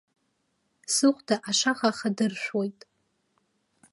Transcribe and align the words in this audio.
Сыхәда 0.93 1.35
ашаха 1.49 1.89
ахадыршәуеит. 1.91 2.79